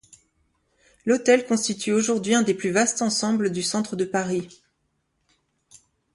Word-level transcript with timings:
L'hôtel 1.05 1.45
constitue 1.45 1.91
aujourd'hui 1.91 2.33
un 2.33 2.41
des 2.41 2.55
plus 2.55 2.71
vastes 2.71 3.03
ensembles 3.03 3.51
du 3.51 3.61
centre 3.61 3.95
de 3.95 4.03
Paris. 4.03 4.49